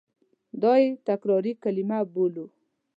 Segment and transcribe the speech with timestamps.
[0.61, 2.45] دا یې تکراري کلیمه بولو.